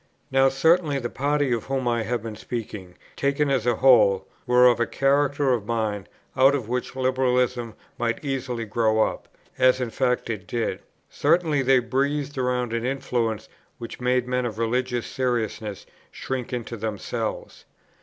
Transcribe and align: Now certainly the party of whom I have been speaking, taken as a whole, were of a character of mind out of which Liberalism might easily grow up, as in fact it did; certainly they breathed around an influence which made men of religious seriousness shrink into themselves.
Now 0.31 0.49
certainly 0.49 0.97
the 0.97 1.11
party 1.11 1.51
of 1.51 1.65
whom 1.65 1.87
I 1.87 2.01
have 2.01 2.23
been 2.23 2.35
speaking, 2.35 2.97
taken 3.15 3.51
as 3.51 3.67
a 3.67 3.75
whole, 3.75 4.25
were 4.47 4.65
of 4.65 4.79
a 4.79 4.87
character 4.87 5.53
of 5.53 5.67
mind 5.67 6.09
out 6.35 6.55
of 6.55 6.67
which 6.67 6.95
Liberalism 6.95 7.75
might 7.99 8.25
easily 8.25 8.65
grow 8.65 9.03
up, 9.03 9.27
as 9.59 9.79
in 9.79 9.91
fact 9.91 10.27
it 10.31 10.47
did; 10.47 10.79
certainly 11.11 11.61
they 11.61 11.77
breathed 11.77 12.35
around 12.39 12.73
an 12.73 12.83
influence 12.83 13.47
which 13.77 14.01
made 14.01 14.27
men 14.27 14.43
of 14.47 14.57
religious 14.57 15.05
seriousness 15.05 15.85
shrink 16.11 16.51
into 16.51 16.77
themselves. 16.77 17.65